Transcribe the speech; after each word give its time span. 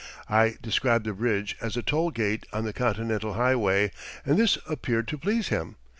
I 0.31 0.57
described 0.63 1.05
the 1.05 1.13
bridge 1.13 1.55
as 1.61 1.77
a 1.77 1.83
toll 1.83 2.09
gate 2.09 2.47
on 2.51 2.63
the 2.65 2.73
continental 2.73 3.33
highway 3.35 3.91
and 4.25 4.35
this 4.35 4.57
appeared 4.67 5.07
to 5.09 5.17
please 5.19 5.49
him. 5.49 5.75